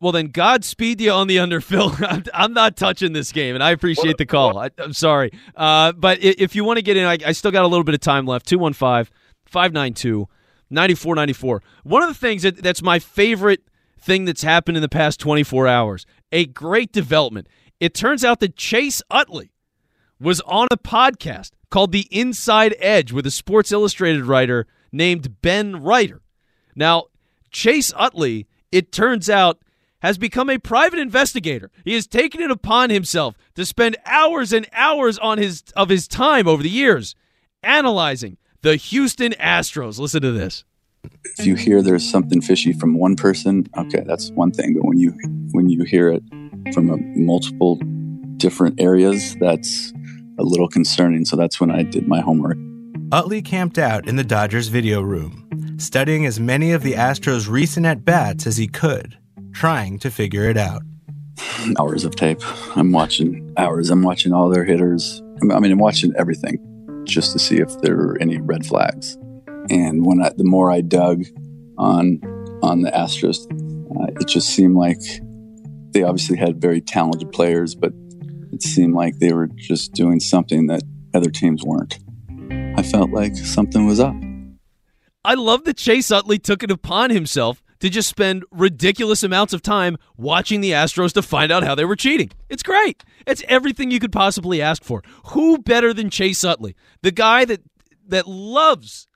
Well, 0.00 0.12
then 0.12 0.28
Godspeed 0.28 1.00
you 1.00 1.10
on 1.10 1.26
the 1.26 1.40
under, 1.40 1.60
Phil. 1.60 1.92
I'm 2.34 2.52
not 2.52 2.76
touching 2.76 3.12
this 3.12 3.32
game, 3.32 3.56
and 3.56 3.64
I 3.64 3.72
appreciate 3.72 4.16
the 4.16 4.26
call. 4.26 4.56
I, 4.56 4.70
am 4.78 4.92
sorry. 4.92 5.32
Uh, 5.56 5.92
but 5.92 6.22
if 6.22 6.54
you 6.54 6.64
want 6.64 6.76
to 6.76 6.82
get 6.82 6.96
in, 6.96 7.04
I, 7.04 7.18
I, 7.26 7.32
still 7.32 7.50
got 7.50 7.64
a 7.64 7.66
little 7.66 7.84
bit 7.84 7.94
of 7.94 8.00
time 8.00 8.24
left 8.24 8.46
215 8.46 9.12
592 9.46 10.28
9494. 10.70 11.62
One 11.82 12.02
of 12.02 12.08
the 12.08 12.14
things 12.14 12.42
that, 12.42 12.62
that's 12.62 12.82
my 12.82 12.98
favorite 13.00 13.62
thing 14.00 14.24
that's 14.24 14.42
happened 14.42 14.76
in 14.76 14.82
the 14.82 14.88
past 14.88 15.18
24 15.18 15.66
hours, 15.66 16.06
a 16.30 16.46
great 16.46 16.92
development. 16.92 17.48
It 17.80 17.94
turns 17.94 18.24
out 18.24 18.40
that 18.40 18.56
Chase 18.56 19.02
Utley 19.10 19.50
was 20.20 20.40
on 20.42 20.68
a 20.70 20.76
podcast 20.76 21.50
called 21.70 21.92
The 21.92 22.08
Inside 22.10 22.74
Edge 22.78 23.12
with 23.12 23.26
a 23.26 23.30
Sports 23.30 23.72
Illustrated 23.72 24.24
writer 24.24 24.66
named 24.92 25.40
Ben 25.42 25.82
Reiter. 25.82 26.22
Now, 26.74 27.04
Chase 27.50 27.92
Utley, 27.96 28.46
it 28.72 28.92
turns 28.92 29.28
out, 29.28 29.60
has 30.00 30.18
become 30.18 30.48
a 30.48 30.58
private 30.58 30.98
investigator. 30.98 31.70
He 31.84 31.94
has 31.94 32.06
taken 32.06 32.40
it 32.40 32.50
upon 32.50 32.90
himself 32.90 33.36
to 33.54 33.64
spend 33.64 33.96
hours 34.06 34.52
and 34.52 34.66
hours 34.72 35.18
on 35.18 35.38
his 35.38 35.62
of 35.76 35.88
his 35.88 36.06
time 36.06 36.46
over 36.46 36.62
the 36.62 36.70
years 36.70 37.14
analyzing 37.62 38.36
the 38.62 38.76
Houston 38.76 39.32
Astros. 39.32 39.98
Listen 39.98 40.22
to 40.22 40.32
this. 40.32 40.64
If 41.38 41.46
you 41.46 41.54
hear 41.54 41.82
there's 41.82 42.08
something 42.08 42.40
fishy 42.40 42.72
from 42.72 42.98
one 42.98 43.16
person, 43.16 43.66
okay, 43.76 44.02
that's 44.06 44.30
one 44.32 44.50
thing. 44.50 44.74
But 44.74 44.84
when 44.84 44.98
you 44.98 45.16
when 45.52 45.68
you 45.68 45.84
hear 45.84 46.10
it 46.10 46.22
from 46.72 46.90
a, 46.90 46.96
multiple 47.16 47.76
different 48.36 48.80
areas, 48.80 49.36
that's 49.40 49.92
a 50.38 50.42
little 50.42 50.68
concerning. 50.68 51.24
So 51.24 51.36
that's 51.36 51.60
when 51.60 51.70
I 51.70 51.82
did 51.82 52.06
my 52.06 52.20
homework. 52.20 52.56
Utley 53.10 53.40
camped 53.42 53.78
out 53.78 54.06
in 54.06 54.16
the 54.16 54.24
Dodgers 54.24 54.68
video 54.68 55.00
room, 55.00 55.76
studying 55.78 56.26
as 56.26 56.38
many 56.38 56.72
of 56.72 56.82
the 56.82 56.92
Astros' 56.92 57.48
recent 57.48 57.86
at 57.86 58.04
bats 58.04 58.46
as 58.46 58.58
he 58.58 58.68
could 58.68 59.16
trying 59.58 59.98
to 59.98 60.08
figure 60.08 60.48
it 60.48 60.56
out. 60.56 60.82
Hours 61.80 62.04
of 62.04 62.14
tape. 62.14 62.38
I'm 62.76 62.92
watching 62.92 63.52
hours. 63.56 63.90
I'm 63.90 64.02
watching 64.02 64.32
all 64.32 64.48
their 64.48 64.64
hitters. 64.64 65.20
I 65.42 65.58
mean, 65.58 65.72
I'm 65.72 65.78
watching 65.78 66.12
everything 66.16 66.58
just 67.02 67.32
to 67.32 67.40
see 67.40 67.56
if 67.56 67.76
there 67.80 67.98
are 67.98 68.18
any 68.20 68.38
red 68.38 68.64
flags. 68.64 69.16
And 69.68 70.06
when 70.06 70.22
I, 70.22 70.30
the 70.36 70.44
more 70.44 70.70
I 70.70 70.80
dug 70.80 71.24
on 71.76 72.20
on 72.62 72.82
the 72.82 72.92
Astros, 72.92 73.46
uh, 73.96 74.12
it 74.20 74.28
just 74.28 74.50
seemed 74.50 74.76
like 74.76 75.00
they 75.90 76.04
obviously 76.04 76.36
had 76.36 76.60
very 76.60 76.80
talented 76.80 77.32
players, 77.32 77.74
but 77.74 77.92
it 78.52 78.62
seemed 78.62 78.94
like 78.94 79.18
they 79.18 79.32
were 79.32 79.48
just 79.56 79.92
doing 79.92 80.20
something 80.20 80.68
that 80.68 80.84
other 81.14 81.30
teams 81.30 81.64
weren't. 81.64 81.98
I 82.78 82.84
felt 82.84 83.10
like 83.10 83.34
something 83.34 83.86
was 83.86 83.98
up. 83.98 84.14
I 85.24 85.34
love 85.34 85.64
that 85.64 85.76
Chase 85.76 86.12
Utley 86.12 86.38
took 86.38 86.62
it 86.62 86.70
upon 86.70 87.10
himself 87.10 87.60
to 87.80 87.88
just 87.88 88.08
spend 88.08 88.44
ridiculous 88.50 89.22
amounts 89.22 89.52
of 89.52 89.62
time 89.62 89.96
watching 90.16 90.60
the 90.60 90.72
Astros 90.72 91.12
to 91.12 91.22
find 91.22 91.52
out 91.52 91.64
how 91.64 91.74
they 91.74 91.84
were 91.84 91.96
cheating. 91.96 92.30
It's 92.48 92.62
great. 92.62 93.04
It's 93.26 93.42
everything 93.48 93.90
you 93.90 94.00
could 94.00 94.12
possibly 94.12 94.60
ask 94.60 94.82
for. 94.82 95.02
Who 95.28 95.58
better 95.58 95.92
than 95.94 96.10
Chase 96.10 96.44
Utley, 96.44 96.74
the 97.02 97.12
guy 97.12 97.44
that 97.44 97.62
that 98.06 98.26
loves 98.26 99.06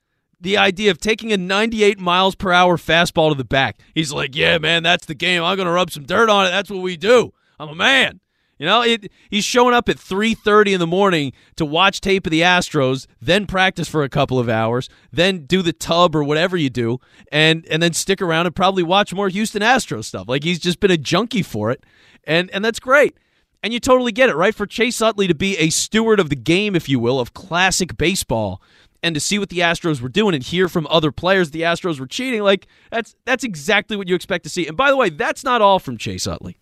the 0.40 0.59
idea 0.59 0.90
of 0.90 0.99
taking 0.99 1.33
a 1.33 1.37
98 1.37 2.00
miles 2.00 2.35
per 2.35 2.52
hour 2.52 2.76
fastball 2.76 3.31
to 3.31 3.37
the 3.37 3.45
back. 3.45 3.78
He's 3.95 4.12
like, 4.12 4.35
"Yeah, 4.35 4.59
man, 4.59 4.83
that's 4.83 5.07
the 5.07 5.14
game. 5.14 5.42
I'm 5.42 5.57
going 5.57 5.66
to 5.66 5.73
rub 5.73 5.90
some 5.90 6.04
dirt 6.04 6.28
on 6.28 6.47
it. 6.47 6.50
That's 6.50 6.71
what 6.71 6.83
we 6.83 6.97
do. 6.97 7.33
I'm 7.59 7.69
a 7.69 7.75
man." 7.75 8.21
You 8.62 8.69
know, 8.69 8.83
it, 8.83 9.11
he's 9.28 9.45
showing 9.45 9.75
up 9.75 9.88
at 9.88 9.97
3:30 9.97 10.75
in 10.75 10.78
the 10.78 10.87
morning 10.87 11.33
to 11.57 11.64
watch 11.64 12.00
tape 12.00 12.28
of 12.28 12.31
the 12.31 12.42
Astros, 12.42 13.09
then 13.21 13.45
practice 13.45 13.88
for 13.88 14.04
a 14.04 14.09
couple 14.09 14.38
of 14.38 14.49
hours, 14.49 14.88
then 15.11 15.47
do 15.47 15.62
the 15.62 15.73
tub 15.73 16.14
or 16.14 16.23
whatever 16.23 16.57
you 16.57 16.71
do, 16.71 17.00
and 17.33 17.66
and 17.66 17.83
then 17.83 17.92
stick 17.92 18.23
around 18.23 18.47
and 18.47 18.54
probably 18.54 18.85
watch 18.85 19.12
more 19.12 19.28
Houston 19.28 19.62
Astros 19.62 20.04
stuff. 20.04 20.28
Like 20.28 20.45
he's 20.45 20.61
just 20.61 20.78
been 20.78 20.92
a 20.92 20.97
junkie 20.97 21.42
for 21.42 21.73
it, 21.73 21.83
and 22.23 22.52
and 22.52 22.64
that's 22.64 22.78
great. 22.78 23.19
And 23.64 23.73
you 23.73 23.81
totally 23.81 24.12
get 24.12 24.31
it, 24.31 24.37
right? 24.37 24.54
For 24.54 24.64
Chase 24.64 25.02
Utley 25.02 25.26
to 25.26 25.35
be 25.35 25.59
a 25.59 25.71
steward 25.71 26.21
of 26.21 26.31
the 26.31 26.37
game, 26.37 26.76
if 26.76 26.88
you 26.88 27.00
will, 27.00 27.19
of 27.19 27.35
classic 27.35 27.97
baseball, 27.97 28.62
and 29.02 29.12
to 29.16 29.21
see 29.21 29.40
what 29.40 29.49
the 29.49 29.59
Astros 29.59 30.00
were 30.00 30.09
doing 30.09 30.37
and 30.37 30.45
hear 30.45 30.69
from 30.69 30.87
other 30.88 31.11
players 31.11 31.50
the 31.50 31.62
Astros 31.62 31.99
were 31.99 32.07
cheating, 32.07 32.42
like 32.42 32.69
that's 32.92 33.16
that's 33.25 33.42
exactly 33.42 33.97
what 33.97 34.07
you 34.07 34.14
expect 34.14 34.45
to 34.45 34.50
see. 34.50 34.69
And 34.69 34.76
by 34.76 34.92
the 34.92 34.97
way, 34.97 35.11
that's 35.11 35.42
not 35.42 35.61
all 35.61 35.81
from 35.81 35.99
Chase 35.99 36.28
Utley 36.28 36.59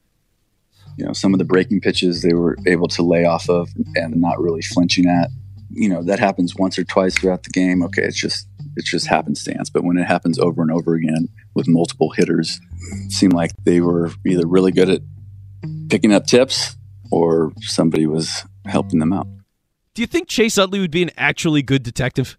you 1.01 1.07
know 1.07 1.13
some 1.13 1.35
of 1.35 1.39
the 1.39 1.45
breaking 1.45 1.81
pitches 1.81 2.23
they 2.23 2.35
were 2.35 2.57
able 2.67 2.87
to 2.87 3.03
lay 3.03 3.25
off 3.25 3.49
of 3.49 3.69
and 3.97 4.21
not 4.21 4.41
really 4.41 4.63
flinching 4.63 5.07
at 5.07 5.31
you 5.71 5.89
know 5.89 6.03
that 6.03 6.19
happens 6.19 6.55
once 6.57 6.79
or 6.79 6.85
twice 6.85 7.19
throughout 7.19 7.43
the 7.43 7.51
game 7.51 7.83
okay 7.83 8.03
it's 8.03 8.21
just 8.21 8.47
it's 8.77 8.91
just 8.91 9.07
happenstance 9.07 9.71
but 9.71 9.83
when 9.83 9.97
it 9.97 10.05
happens 10.05 10.39
over 10.39 10.63
and 10.63 10.71
over 10.71 10.95
again 10.95 11.27
with 11.55 11.67
multiple 11.67 12.11
hitters 12.11 12.61
it 13.05 13.13
seemed 13.13 13.33
like 13.33 13.51
they 13.65 13.81
were 13.81 14.11
either 14.27 14.47
really 14.47 14.73
good 14.73 14.89
at 14.89 15.01
picking 15.89 16.13
up 16.13 16.27
tips 16.27 16.77
or 17.11 17.53
somebody 17.61 18.07
was 18.07 18.45
helping 18.67 19.01
them 19.01 19.13
out. 19.13 19.27
Do 19.95 20.03
you 20.03 20.07
think 20.07 20.29
Chase 20.29 20.57
Utley 20.57 20.81
would 20.81 20.91
be 20.91 21.03
an 21.03 21.11
actually 21.17 21.63
good 21.63 21.83
detective? 21.83 22.39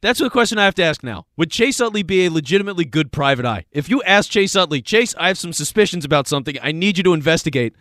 That's 0.00 0.20
the 0.20 0.30
question 0.30 0.58
I 0.58 0.66
have 0.66 0.74
to 0.76 0.84
ask 0.84 1.02
now. 1.02 1.26
Would 1.36 1.50
Chase 1.50 1.80
Utley 1.80 2.02
be 2.02 2.26
a 2.26 2.30
legitimately 2.30 2.84
good 2.84 3.10
private 3.10 3.46
eye? 3.46 3.64
If 3.72 3.88
you 3.88 4.02
ask 4.02 4.30
Chase 4.30 4.54
Utley, 4.54 4.82
Chase, 4.82 5.14
I 5.18 5.28
have 5.28 5.38
some 5.38 5.52
suspicions 5.52 6.04
about 6.04 6.28
something. 6.28 6.56
I 6.62 6.72
need 6.72 6.98
you 6.98 7.04
to 7.04 7.14
investigate. 7.14 7.74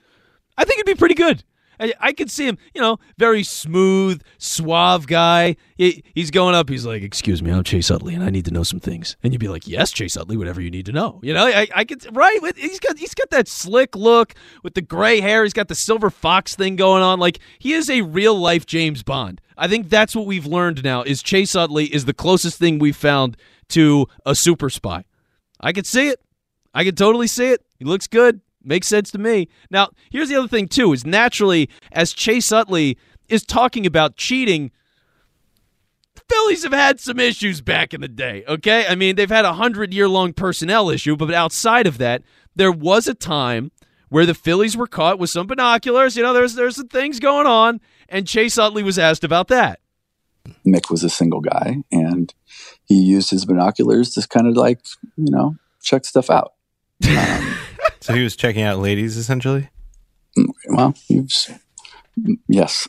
I 0.57 0.65
think 0.65 0.79
it'd 0.79 0.85
be 0.85 0.99
pretty 0.99 1.15
good. 1.15 1.43
I, 1.79 1.93
I 1.99 2.13
could 2.13 2.29
see 2.29 2.47
him, 2.47 2.57
you 2.73 2.81
know, 2.81 2.97
very 3.17 3.43
smooth, 3.43 4.21
suave 4.37 5.07
guy. 5.07 5.55
He, 5.75 6.03
he's 6.13 6.31
going 6.31 6.55
up. 6.55 6.69
He's 6.69 6.85
like, 6.85 7.03
"Excuse 7.03 7.41
me, 7.41 7.51
I'm 7.51 7.63
Chase 7.63 7.89
Utley, 7.89 8.13
and 8.13 8.23
I 8.23 8.29
need 8.29 8.45
to 8.45 8.51
know 8.51 8.63
some 8.63 8.79
things." 8.79 9.17
And 9.23 9.33
you'd 9.33 9.39
be 9.39 9.47
like, 9.47 9.67
"Yes, 9.67 9.91
Chase 9.91 10.15
Utley, 10.15 10.37
whatever 10.37 10.61
you 10.61 10.69
need 10.69 10.85
to 10.85 10.91
know." 10.91 11.19
You 11.23 11.33
know, 11.33 11.45
I, 11.45 11.67
I 11.73 11.83
could 11.83 12.05
right. 12.15 12.39
He's 12.55 12.79
got 12.79 12.97
he's 12.97 13.13
got 13.13 13.29
that 13.31 13.47
slick 13.47 13.95
look 13.95 14.33
with 14.63 14.75
the 14.75 14.81
gray 14.81 15.19
hair. 15.19 15.43
He's 15.43 15.53
got 15.53 15.67
the 15.67 15.75
silver 15.75 16.09
fox 16.09 16.55
thing 16.55 16.75
going 16.75 17.03
on. 17.03 17.19
Like 17.19 17.39
he 17.59 17.73
is 17.73 17.89
a 17.89 18.01
real 18.01 18.35
life 18.35 18.65
James 18.65 19.03
Bond. 19.03 19.41
I 19.57 19.67
think 19.67 19.89
that's 19.89 20.15
what 20.15 20.25
we've 20.25 20.45
learned 20.45 20.83
now. 20.83 21.03
Is 21.03 21.21
Chase 21.21 21.55
Utley 21.55 21.85
is 21.85 22.05
the 22.05 22.13
closest 22.13 22.59
thing 22.59 22.79
we've 22.79 22.95
found 22.95 23.35
to 23.69 24.07
a 24.25 24.35
super 24.35 24.69
spy. 24.69 25.05
I 25.59 25.73
could 25.73 25.85
see 25.85 26.09
it. 26.09 26.19
I 26.73 26.83
could 26.83 26.97
totally 26.97 27.27
see 27.27 27.49
it. 27.49 27.61
He 27.77 27.85
looks 27.85 28.07
good. 28.07 28.41
Makes 28.63 28.87
sense 28.87 29.11
to 29.11 29.17
me. 29.17 29.49
Now, 29.69 29.89
here's 30.09 30.29
the 30.29 30.35
other 30.35 30.47
thing, 30.47 30.67
too, 30.67 30.93
is 30.93 31.05
naturally, 31.05 31.69
as 31.91 32.13
Chase 32.13 32.51
Utley 32.51 32.97
is 33.27 33.43
talking 33.43 33.85
about 33.85 34.15
cheating, 34.15 34.71
the 36.15 36.21
Phillies 36.29 36.63
have 36.63 36.73
had 36.73 36.99
some 36.99 37.19
issues 37.19 37.61
back 37.61 37.93
in 37.93 38.01
the 38.01 38.07
day, 38.07 38.43
okay? 38.47 38.85
I 38.87 38.95
mean, 38.95 39.15
they've 39.15 39.29
had 39.29 39.45
a 39.45 39.53
hundred 39.53 39.93
year 39.93 40.07
long 40.07 40.33
personnel 40.33 40.89
issue, 40.89 41.15
but 41.15 41.33
outside 41.33 41.87
of 41.87 41.97
that, 41.97 42.23
there 42.55 42.71
was 42.71 43.07
a 43.07 43.13
time 43.13 43.71
where 44.09 44.25
the 44.25 44.35
Phillies 44.35 44.77
were 44.77 44.87
caught 44.87 45.17
with 45.17 45.31
some 45.31 45.47
binoculars. 45.47 46.15
You 46.15 46.23
know, 46.23 46.33
there's 46.33 46.53
there's 46.53 46.75
some 46.75 46.87
things 46.87 47.19
going 47.19 47.47
on, 47.47 47.81
and 48.07 48.27
Chase 48.27 48.57
Utley 48.57 48.83
was 48.83 48.99
asked 48.99 49.23
about 49.23 49.47
that. 49.47 49.79
Mick 50.65 50.91
was 50.91 51.03
a 51.03 51.09
single 51.09 51.41
guy, 51.41 51.77
and 51.91 52.33
he 52.85 53.01
used 53.01 53.31
his 53.31 53.45
binoculars 53.45 54.13
to 54.13 54.27
kind 54.27 54.47
of 54.47 54.55
like, 54.55 54.79
you 55.17 55.31
know, 55.31 55.55
check 55.81 56.05
stuff 56.05 56.29
out. 56.29 56.53
Um, 57.05 57.57
so 58.03 58.13
he 58.13 58.21
was 58.21 58.35
checking 58.35 58.63
out 58.63 58.79
ladies, 58.79 59.15
essentially. 59.15 59.69
Well, 60.67 60.93
was, 61.09 61.49
yes. 62.49 62.85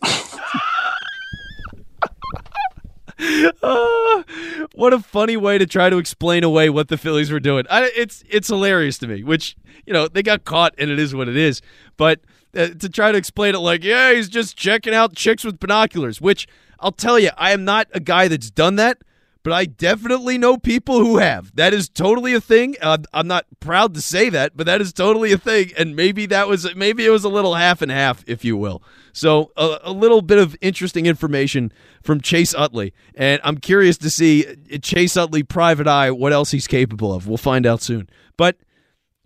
uh, 3.63 4.23
what 4.75 4.93
a 4.93 4.99
funny 4.99 5.37
way 5.37 5.57
to 5.59 5.67
try 5.67 5.89
to 5.89 5.99
explain 5.99 6.43
away 6.43 6.69
what 6.69 6.89
the 6.89 6.99
Phillies 6.99 7.31
were 7.31 7.39
doing. 7.39 7.65
I, 7.71 7.93
it's 7.95 8.25
it's 8.29 8.49
hilarious 8.49 8.99
to 8.99 9.07
me. 9.07 9.23
Which 9.23 9.57
you 9.87 9.93
know 9.93 10.09
they 10.09 10.25
got 10.25 10.45
caught, 10.45 10.75
and 10.79 10.91
it 10.91 10.99
is 10.99 11.15
what 11.15 11.29
it 11.29 11.37
is. 11.37 11.63
But 11.97 12.19
uh, 12.57 12.69
to 12.81 12.89
try 12.89 13.13
to 13.13 13.19
explain 13.19 13.55
it 13.55 13.61
like, 13.61 13.85
yeah, 13.85 14.13
he's 14.13 14.29
just 14.29 14.57
checking 14.57 14.95
out 14.95 15.15
chicks 15.15 15.45
with 15.45 15.61
binoculars. 15.61 16.21
Which 16.21 16.49
I'll 16.81 16.91
tell 16.91 17.21
you, 17.21 17.31
I 17.37 17.53
am 17.53 17.65
not 17.65 17.87
a 17.93 18.01
guy 18.01 18.27
that's 18.27 18.51
done 18.51 18.75
that 18.77 18.99
but 19.45 19.53
I 19.53 19.67
definitely 19.67 20.39
know 20.39 20.57
people 20.57 20.99
who 21.01 21.19
have. 21.19 21.55
That 21.55 21.75
is 21.75 21.91
totally 21.91 22.33
a 22.33 22.41
thing. 22.41 22.77
Uh, 22.81 22.97
I'm 23.13 23.29
not 23.29 23.45
proud 23.61 23.93
to 23.95 24.01
say 24.01 24.31
that, 24.31 24.57
but 24.57 24.65
that 24.65 24.81
is 24.81 24.93
totally 24.93 25.33
a 25.33 25.39
thing. 25.39 25.71
And 25.77 25.95
maybe 25.95 26.25
that 26.27 26.49
was 26.49 26.75
maybe 26.75 27.05
it 27.05 27.11
was 27.11 27.25
a 27.25 27.29
little 27.29 27.55
half 27.55 27.83
and 27.83 27.93
half, 27.93 28.25
if 28.27 28.43
you 28.43 28.57
will. 28.57 28.83
So 29.13 29.53
a, 29.55 29.79
a 29.85 29.93
little 29.93 30.23
bit 30.23 30.39
of 30.39 30.57
interesting 30.63 31.05
information 31.05 31.71
from 32.03 32.23
Chase 32.23 32.55
Utley, 32.55 32.95
and 33.15 33.41
I'm 33.45 33.59
curious 33.59 33.99
to 33.99 34.11
see 34.11 34.47
uh, 34.47 34.79
Chase 34.79 35.15
Utley 35.17 35.43
private 35.43 35.87
eye 35.87 36.11
what 36.11 36.33
else 36.33 36.51
he's 36.51 36.67
capable 36.67 37.13
of. 37.13 37.29
We'll 37.29 37.37
find 37.37 37.67
out 37.67 37.83
soon. 37.83 38.09
But 38.39 38.57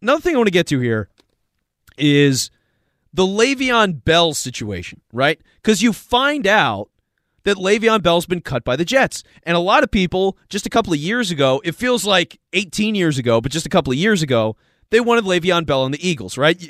another 0.03 0.21
thing 0.21 0.35
I 0.35 0.39
want 0.39 0.49
to 0.49 0.53
get 0.53 0.67
to 0.67 0.81
here 0.81 1.09
is 1.97 2.51
the 3.15 3.25
Le'Veon 3.25 4.05
Bell 4.05 4.35
situation, 4.35 5.01
right? 5.13 5.41
Because 5.63 5.81
you 5.81 5.93
find 5.93 6.47
out 6.47 6.91
that 7.49 7.57
Le'Veon 7.57 8.03
Bell's 8.03 8.27
been 8.27 8.43
cut 8.43 8.63
by 8.63 8.77
the 8.77 8.85
Jets. 8.85 9.25
And 9.43 9.57
a 9.57 9.61
lot 9.61 9.83
of 9.83 9.91
people, 9.91 10.37
just 10.51 10.67
a 10.67 10.69
couple 10.69 10.93
of 10.93 10.99
years 10.99 11.31
ago, 11.31 11.63
it 11.65 11.75
feels 11.75 12.05
like 12.05 12.39
18 12.53 12.95
years 12.95 13.17
ago, 13.17 13.41
but 13.41 13.51
just 13.51 13.65
a 13.65 13.71
couple 13.71 13.91
of 13.91 13.99
years 13.99 14.21
ago, 14.21 14.55
they 14.91 15.01
wanted 15.01 15.25
Le'Veon 15.25 15.65
Bell 15.65 15.81
on 15.81 15.91
the 15.91 16.07
Eagles, 16.07 16.37
right? 16.37 16.63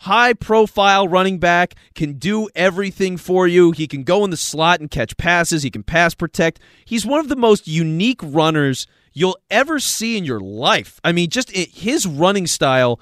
High 0.00 0.32
profile 0.32 1.06
running 1.06 1.38
back, 1.38 1.74
can 1.94 2.14
do 2.14 2.48
everything 2.54 3.18
for 3.18 3.46
you. 3.46 3.72
He 3.72 3.86
can 3.86 4.04
go 4.04 4.24
in 4.24 4.30
the 4.30 4.38
slot 4.38 4.80
and 4.80 4.90
catch 4.90 5.18
passes, 5.18 5.62
he 5.62 5.70
can 5.70 5.82
pass 5.82 6.14
protect. 6.14 6.60
He's 6.86 7.04
one 7.04 7.20
of 7.20 7.28
the 7.28 7.36
most 7.36 7.68
unique 7.68 8.20
runners 8.22 8.86
you'll 9.12 9.38
ever 9.50 9.78
see 9.78 10.16
in 10.16 10.24
your 10.24 10.40
life. 10.40 10.98
I 11.04 11.12
mean, 11.12 11.28
just 11.28 11.54
eh, 11.54 11.66
his 11.70 12.06
running 12.06 12.46
style 12.46 13.00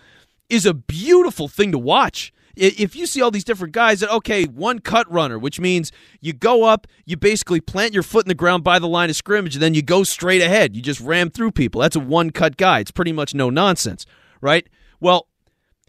is 0.48 0.66
a 0.66 0.74
beautiful 0.74 1.46
thing 1.46 1.70
to 1.70 1.78
watch 1.78 2.32
if 2.56 2.94
you 2.94 3.06
see 3.06 3.20
all 3.20 3.30
these 3.30 3.44
different 3.44 3.72
guys 3.72 4.00
that 4.00 4.10
okay 4.10 4.44
one 4.44 4.78
cut 4.78 5.10
runner 5.10 5.38
which 5.38 5.58
means 5.60 5.92
you 6.20 6.32
go 6.32 6.64
up 6.64 6.86
you 7.04 7.16
basically 7.16 7.60
plant 7.60 7.92
your 7.92 8.02
foot 8.02 8.24
in 8.24 8.28
the 8.28 8.34
ground 8.34 8.64
by 8.64 8.78
the 8.78 8.88
line 8.88 9.10
of 9.10 9.16
scrimmage 9.16 9.54
and 9.54 9.62
then 9.62 9.74
you 9.74 9.82
go 9.82 10.04
straight 10.04 10.42
ahead. 10.42 10.74
You 10.76 10.82
just 10.82 11.00
ram 11.00 11.30
through 11.30 11.52
people. 11.52 11.80
That's 11.80 11.96
a 11.96 12.00
one 12.00 12.30
cut 12.30 12.56
guy. 12.56 12.80
It's 12.80 12.90
pretty 12.90 13.12
much 13.12 13.34
no 13.34 13.50
nonsense 13.50 14.06
right? 14.40 14.68
Well 15.00 15.26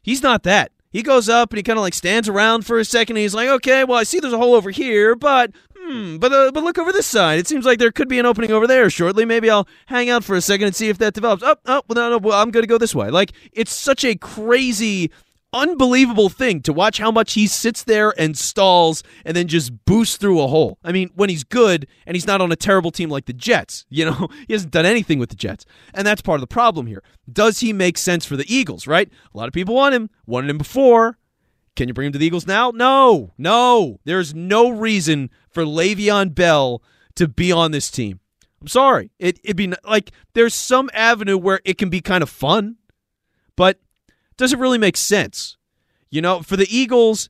he's 0.02 0.24
not 0.24 0.44
that. 0.44 0.72
He 0.90 1.04
goes 1.04 1.28
up 1.28 1.52
and 1.52 1.58
he 1.58 1.64
kind 1.64 1.78
of 1.78 1.84
like 1.84 1.94
stands 1.94 2.30
around 2.30 2.66
for 2.66 2.80
a 2.80 2.86
second 2.86 3.18
and 3.18 3.22
he's 3.22 3.36
like 3.36 3.50
okay 3.50 3.84
well 3.84 4.00
i 4.00 4.04
see 4.04 4.20
there's 4.20 4.34
a 4.34 4.38
hole 4.38 4.56
over 4.56 4.72
here 4.72 5.14
but 5.14 5.52
hmm 5.78 6.18
but 6.18 6.32
uh, 6.32 6.52
but 6.54 6.64
look 6.64 6.78
over 6.78 6.92
this 6.92 7.06
side. 7.06 7.38
It 7.38 7.48
seems 7.48 7.66
like 7.66 7.80
there 7.80 7.92
could 7.92 8.08
be 8.08 8.18
an 8.18 8.26
opening 8.26 8.52
over 8.52 8.66
there 8.66 8.90
shortly. 8.90 9.26
Maybe 9.26 9.50
i'll 9.50 9.68
hang 9.88 10.10
out 10.10 10.24
for 10.24 10.36
a 10.36 10.42
second 10.42 10.68
and 10.68 10.76
see 10.76 10.90
if 10.90 10.98
that 11.00 11.14
develops. 11.14 11.44
Oh 11.44 11.56
oh 11.66 11.82
well, 11.88 11.96
no, 11.96 12.10
no 12.12 12.18
well, 12.18 12.40
i'm 12.40 12.50
gonna 12.50 12.66
go 12.66 12.78
this 12.78 12.96
way. 12.96 13.10
Like 13.10 13.34
it's 13.52 13.74
such 13.74 14.04
a 14.06 14.16
crazy 14.16 15.12
unbelievable 15.56 16.30
thing 16.30 16.62
to 16.62 16.74
watch 16.74 17.00
how 17.00 17.12
much 17.12 17.34
he 17.34 17.48
sits 17.48 17.84
there 17.84 18.14
and 18.20 18.38
stalls 18.38 19.02
and 19.24 19.36
then 19.36 19.48
just 19.48 19.86
boosts 19.86 20.18
through 20.18 20.42
a 20.42 20.48
hole. 20.48 20.78
I 20.84 20.92
mean, 20.92 21.10
when 21.16 21.30
he's 21.30 21.44
good 21.44 21.88
and 22.06 22.16
he's 22.16 22.28
not 22.28 22.42
on 22.42 22.52
a 22.52 22.56
terrible 22.56 22.92
team 22.92 23.10
like 23.10 23.26
the 23.26 23.34
Jets, 23.34 23.86
you 23.90 24.06
know, 24.06 24.28
he 24.48 24.54
hasn't 24.54 24.74
done 24.74 24.86
anything 24.86 25.18
with 25.18 25.30
the 25.30 25.36
Jets. 25.36 25.66
And 25.94 26.06
that's 26.06 26.22
part 26.22 26.38
of 26.38 26.42
the 26.42 26.48
problem 26.48 26.86
here. 26.86 27.02
Does 27.32 27.60
he 27.60 27.74
make 27.74 27.98
sense 27.98 28.26
for 28.26 28.36
the 28.36 28.54
Eagles, 28.54 28.86
right? 28.86 29.10
A 29.34 29.38
lot 29.38 29.48
of 29.48 29.54
people 29.54 29.74
want 29.74 29.96
him, 29.96 30.10
wanted 30.26 30.50
him 30.50 30.58
before. 30.58 31.18
Can 31.76 31.88
you 31.88 31.94
bring 31.94 32.08
him 32.08 32.14
to 32.14 32.20
the 32.20 32.26
Eagles 32.26 32.48
now? 32.48 32.72
No, 32.72 33.34
no. 33.38 34.00
There's 34.06 34.34
no 34.34 34.70
reason 34.70 35.30
for 35.50 35.64
Le'Veon 35.64 36.34
Bell 36.34 36.82
to 37.16 37.28
be 37.28 37.52
on 37.52 37.72
this 37.72 37.90
team. 37.92 38.20
I'm 38.62 38.68
sorry. 38.68 39.12
It, 39.20 39.40
it'd 39.44 39.58
be 39.58 39.74
like 39.84 40.12
there's 40.34 40.56
some 40.56 40.90
avenue 40.94 41.38
where 41.38 41.60
it 41.66 41.78
can 41.78 41.90
be 41.90 42.02
kind 42.02 42.24
of 42.24 42.30
fun, 42.30 42.78
doesn't 44.38 44.60
really 44.60 44.78
make 44.78 44.98
sense. 44.98 45.58
You 46.10 46.22
know, 46.22 46.42
for 46.42 46.56
the 46.56 46.68
Eagles, 46.70 47.30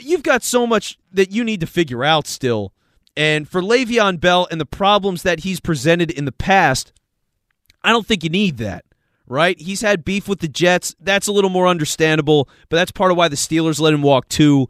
you've 0.00 0.22
got 0.22 0.42
so 0.42 0.66
much 0.66 0.98
that 1.12 1.30
you 1.30 1.44
need 1.44 1.60
to 1.60 1.66
figure 1.66 2.04
out 2.04 2.26
still. 2.26 2.72
And 3.16 3.48
for 3.48 3.62
Le'Veon 3.62 4.20
Bell 4.20 4.46
and 4.50 4.60
the 4.60 4.66
problems 4.66 5.22
that 5.22 5.40
he's 5.40 5.60
presented 5.60 6.10
in 6.10 6.26
the 6.26 6.32
past, 6.32 6.92
I 7.82 7.90
don't 7.90 8.06
think 8.06 8.22
you 8.22 8.30
need 8.30 8.58
that, 8.58 8.84
right? 9.26 9.58
He's 9.58 9.80
had 9.80 10.04
beef 10.04 10.28
with 10.28 10.40
the 10.40 10.48
Jets. 10.48 10.94
That's 11.00 11.28
a 11.28 11.32
little 11.32 11.50
more 11.50 11.66
understandable, 11.66 12.48
but 12.68 12.76
that's 12.76 12.92
part 12.92 13.10
of 13.10 13.16
why 13.16 13.28
the 13.28 13.36
Steelers 13.36 13.80
let 13.80 13.94
him 13.94 14.02
walk 14.02 14.28
too. 14.28 14.68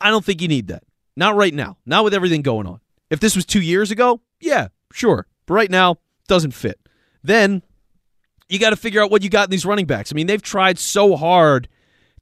I 0.00 0.10
don't 0.10 0.24
think 0.24 0.40
you 0.40 0.48
need 0.48 0.68
that. 0.68 0.84
Not 1.16 1.34
right 1.34 1.52
now. 1.52 1.78
Not 1.84 2.04
with 2.04 2.14
everything 2.14 2.42
going 2.42 2.66
on. 2.66 2.80
If 3.10 3.18
this 3.18 3.34
was 3.34 3.44
two 3.44 3.60
years 3.60 3.90
ago, 3.90 4.20
yeah, 4.38 4.68
sure. 4.92 5.26
But 5.46 5.54
right 5.54 5.70
now, 5.70 5.96
doesn't 6.28 6.52
fit. 6.52 6.78
Then 7.24 7.62
you 8.50 8.58
got 8.58 8.70
to 8.70 8.76
figure 8.76 9.00
out 9.02 9.10
what 9.10 9.22
you 9.22 9.30
got 9.30 9.44
in 9.44 9.50
these 9.50 9.64
running 9.64 9.86
backs. 9.86 10.12
I 10.12 10.14
mean, 10.14 10.26
they've 10.26 10.42
tried 10.42 10.78
so 10.78 11.16
hard 11.16 11.68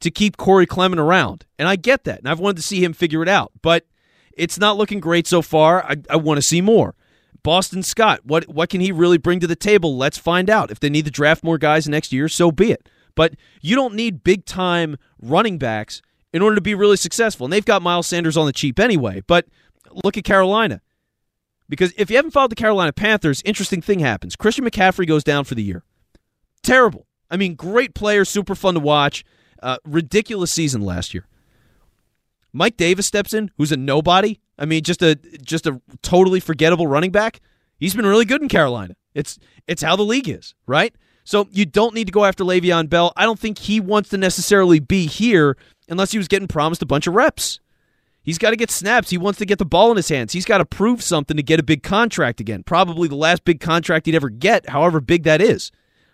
to 0.00 0.10
keep 0.10 0.36
Corey 0.36 0.66
Clement 0.66 1.00
around, 1.00 1.46
and 1.58 1.66
I 1.66 1.76
get 1.76 2.04
that, 2.04 2.18
and 2.18 2.28
I've 2.28 2.38
wanted 2.38 2.58
to 2.58 2.62
see 2.62 2.84
him 2.84 2.92
figure 2.92 3.22
it 3.22 3.28
out, 3.28 3.50
but 3.62 3.86
it's 4.32 4.58
not 4.58 4.76
looking 4.76 5.00
great 5.00 5.26
so 5.26 5.42
far. 5.42 5.82
I, 5.82 5.96
I 6.10 6.16
want 6.16 6.38
to 6.38 6.42
see 6.42 6.60
more. 6.60 6.94
Boston 7.42 7.82
Scott, 7.82 8.20
what 8.24 8.46
what 8.48 8.68
can 8.68 8.80
he 8.80 8.92
really 8.92 9.18
bring 9.18 9.40
to 9.40 9.46
the 9.46 9.56
table? 9.56 9.96
Let's 9.96 10.18
find 10.18 10.50
out. 10.50 10.70
If 10.70 10.80
they 10.80 10.90
need 10.90 11.06
to 11.06 11.10
draft 11.10 11.42
more 11.42 11.56
guys 11.56 11.88
next 11.88 12.12
year, 12.12 12.28
so 12.28 12.52
be 12.52 12.72
it. 12.72 12.88
But 13.14 13.34
you 13.60 13.74
don't 13.74 13.94
need 13.94 14.22
big 14.22 14.44
time 14.44 14.96
running 15.20 15.58
backs 15.58 16.02
in 16.32 16.42
order 16.42 16.56
to 16.56 16.60
be 16.60 16.74
really 16.74 16.96
successful. 16.96 17.46
And 17.46 17.52
they've 17.52 17.64
got 17.64 17.82
Miles 17.82 18.06
Sanders 18.06 18.36
on 18.36 18.46
the 18.46 18.52
cheap 18.52 18.78
anyway. 18.78 19.22
But 19.26 19.46
look 20.04 20.16
at 20.16 20.24
Carolina. 20.24 20.80
Because 21.68 21.92
if 21.96 22.10
you 22.10 22.16
haven't 22.16 22.30
followed 22.30 22.50
the 22.50 22.56
Carolina 22.56 22.92
Panthers, 22.92 23.42
interesting 23.44 23.82
thing 23.82 24.00
happens. 24.00 24.36
Christian 24.36 24.64
McCaffrey 24.64 25.06
goes 25.06 25.24
down 25.24 25.44
for 25.44 25.54
the 25.54 25.62
year. 25.62 25.84
Terrible. 26.68 27.06
I 27.30 27.38
mean, 27.38 27.54
great 27.54 27.94
player, 27.94 28.26
super 28.26 28.54
fun 28.54 28.74
to 28.74 28.80
watch. 28.80 29.24
Uh, 29.62 29.78
ridiculous 29.86 30.52
season 30.52 30.82
last 30.82 31.14
year. 31.14 31.26
Mike 32.52 32.76
Davis 32.76 33.06
steps 33.06 33.32
in, 33.32 33.50
who's 33.56 33.72
a 33.72 33.76
nobody. 33.78 34.38
I 34.58 34.66
mean, 34.66 34.82
just 34.82 35.02
a 35.02 35.14
just 35.42 35.66
a 35.66 35.80
totally 36.02 36.40
forgettable 36.40 36.86
running 36.86 37.10
back. 37.10 37.40
He's 37.78 37.94
been 37.94 38.04
really 38.04 38.26
good 38.26 38.42
in 38.42 38.48
Carolina. 38.48 38.96
It's 39.14 39.38
it's 39.66 39.82
how 39.82 39.96
the 39.96 40.02
league 40.02 40.28
is, 40.28 40.54
right? 40.66 40.94
So 41.24 41.48
you 41.50 41.64
don't 41.64 41.94
need 41.94 42.06
to 42.06 42.12
go 42.12 42.26
after 42.26 42.44
Le'Veon 42.44 42.90
Bell. 42.90 43.14
I 43.16 43.24
don't 43.24 43.38
think 43.38 43.60
he 43.60 43.80
wants 43.80 44.10
to 44.10 44.18
necessarily 44.18 44.78
be 44.78 45.06
here 45.06 45.56
unless 45.88 46.12
he 46.12 46.18
was 46.18 46.28
getting 46.28 46.48
promised 46.48 46.82
a 46.82 46.86
bunch 46.86 47.06
of 47.06 47.14
reps. 47.14 47.60
He's 48.22 48.36
got 48.36 48.50
to 48.50 48.56
get 48.56 48.70
snaps. 48.70 49.08
He 49.08 49.16
wants 49.16 49.38
to 49.38 49.46
get 49.46 49.58
the 49.58 49.64
ball 49.64 49.90
in 49.90 49.96
his 49.96 50.10
hands. 50.10 50.34
He's 50.34 50.44
got 50.44 50.58
to 50.58 50.66
prove 50.66 51.02
something 51.02 51.38
to 51.38 51.42
get 51.42 51.60
a 51.60 51.62
big 51.62 51.82
contract 51.82 52.40
again. 52.40 52.62
Probably 52.62 53.08
the 53.08 53.16
last 53.16 53.44
big 53.44 53.58
contract 53.58 54.04
he'd 54.04 54.14
ever 54.14 54.28
get, 54.28 54.68
however 54.68 55.00
big 55.00 55.22
that 55.22 55.40
is. 55.40 55.70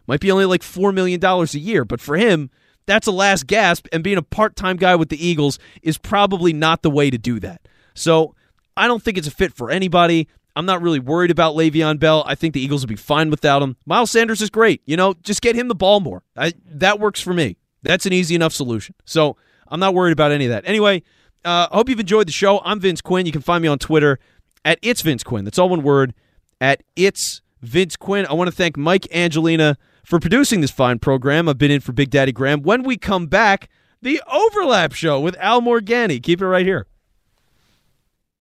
Might 0.07 0.21
be 0.21 0.31
only 0.31 0.45
like 0.45 0.63
$4 0.63 0.93
million 0.93 1.25
a 1.25 1.45
year, 1.59 1.85
but 1.85 2.01
for 2.01 2.17
him, 2.17 2.51
that's 2.87 3.07
a 3.07 3.13
last 3.13 3.47
gasp, 3.47 3.87
and 3.93 4.05
being 4.05 4.19
a 4.19 4.23
part 4.23 4.57
time 4.57 4.77
guy 4.77 4.95
with 4.97 5.09
the 5.09 5.27
Eagles 5.27 5.59
is 5.83 5.97
probably 5.97 6.53
not 6.53 6.83
the 6.83 6.91
way 6.91 7.11
to 7.11 7.19
do 7.19 7.41
that. 7.41 7.63
So 7.95 8.35
I 8.77 8.87
don't 8.87 9.03
think 9.03 9.17
it's 9.17 9.27
a 9.29 9.31
fit 9.31 9.55
for 9.55 9.71
anybody. 9.71 10.29
I'm 10.57 10.67
not 10.67 10.83
really 10.83 11.01
worried 11.01 11.31
about 11.31 11.57
Le'Veon 11.57 11.99
Bell. 11.99 12.23
I 12.27 12.35
think 12.35 12.55
the 12.55 12.61
Eagles 12.61 12.83
will 12.83 12.89
be 12.89 12.97
fine 12.97 13.31
without 13.31 13.63
him. 13.63 13.77
Miles 13.87 14.11
Sanders 14.11 14.41
is 14.41 14.51
great. 14.51 14.83
You 14.85 14.97
know, 14.97 15.15
just 15.23 15.43
get 15.43 15.57
him 15.57 15.69
the 15.69 15.75
ball 15.75 16.01
more. 16.01 16.23
I, 16.37 16.53
that 16.67 17.01
works 17.01 17.21
for 17.21 17.33
me. 17.33 17.57
That's 17.83 18.07
an 18.07 18.13
easy 18.13 18.35
enough 18.35 18.53
solution. 18.53 18.95
So 19.05 19.37
I'm 19.69 19.81
not 19.81 19.95
worried 19.95 20.13
about 20.13 20.31
any 20.31 20.45
of 20.45 20.51
that. 20.51 20.67
Anyway, 20.67 21.03
uh, 21.45 21.69
I 21.71 21.77
hope 21.77 21.89
you've 21.89 22.01
enjoyed 22.01 22.29
the 22.29 22.33
show. 22.33 22.61
I'm 22.65 22.81
Vince 22.81 23.01
Quinn. 23.01 23.27
You 23.27 23.33
can 23.33 23.43
find 23.43 23.63
me 23.63 23.69
on 23.69 23.79
Twitter 23.79 24.19
at 24.65 24.79
It's 24.81 25.03
Vince 25.03 25.25
Quinn. 25.25 25.45
That's 25.45 25.59
all 25.59 25.69
one 25.69 25.83
word 25.83 26.15
at 26.61 26.83
It's 26.95 27.43
Vince 27.61 27.97
Quinn. 27.97 28.27
I 28.27 28.35
want 28.35 28.49
to 28.49 28.55
thank 28.55 28.77
Mike 28.77 29.09
Angelina 29.13 29.77
for 30.05 30.21
producing 30.21 30.61
this 30.61 30.71
fine 30.71 30.99
program. 30.99 31.49
I've 31.49 31.59
been 31.59 31.71
in 31.71 31.81
for 31.81 31.93
Big 31.93 32.11
Daddy 32.11 32.33
Graham. 32.33 32.63
When 32.63 32.83
we 32.83 32.97
come 32.97 33.27
back, 33.27 33.69
the 34.03 34.23
Overlap 34.31 34.93
Show 34.93 35.19
with 35.19 35.37
Al 35.39 35.63
Morganti. 35.63 36.23
Keep 36.23 36.43
it 36.43 36.47
right 36.47 36.67
here. 36.67 36.87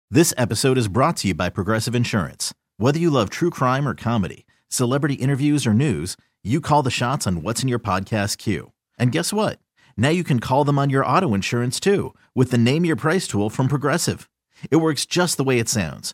This 0.10 0.34
episode 0.38 0.77
is 0.77 0.88
brought 0.88 1.18
to 1.18 1.30
you 1.30 1.34
by 1.34 1.50
Progressive 1.50 1.96
Insurance. 1.96 2.53
Whether 2.77 3.00
you 3.00 3.10
love 3.10 3.30
true 3.30 3.50
crime 3.50 3.88
or 3.88 3.96
comedy, 3.96 4.46
celebrity 4.68 5.13
interviews 5.15 5.65
or 5.68 5.74
news, 5.74 6.18
you 6.44 6.60
call 6.60 6.84
the 6.84 6.89
shots 6.89 7.27
on 7.27 7.44
what's 7.44 7.62
in 7.62 7.70
your 7.70 7.80
podcast 7.80 8.38
queue. 8.38 8.72
And 8.98 9.12
guess 9.12 9.32
what? 9.32 9.60
Now 9.96 10.10
you 10.10 10.24
can 10.24 10.39
call 10.39 10.65
them 10.65 10.80
on 10.80 10.89
your 10.89 11.06
auto 11.06 11.34
insurance 11.34 11.80
too 11.80 12.15
with 12.36 12.51
the 12.51 12.58
Name 12.58 12.84
Your 12.84 12.96
Price 12.96 13.27
tool 13.27 13.50
from 13.50 13.68
Progressive. 13.68 14.27
It 14.70 14.77
works 14.77 15.06
just 15.06 15.38
the 15.38 15.44
way 15.44 15.60
it 15.60 15.70
sounds. 15.70 16.13